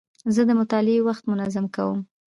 زه 0.35 0.41
د 0.49 0.51
مطالعې 0.59 1.05
وخت 1.07 1.23
منظم 1.31 1.65
کوم. 1.75 1.99